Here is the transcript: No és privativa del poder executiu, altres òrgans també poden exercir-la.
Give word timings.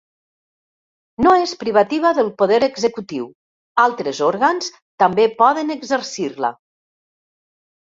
No 1.25 1.33
és 1.41 1.51
privativa 1.63 2.13
del 2.19 2.31
poder 2.39 2.57
executiu, 2.69 3.29
altres 3.85 4.23
òrgans 4.31 4.73
també 5.05 5.29
poden 5.45 5.77
exercir-la. 5.79 6.55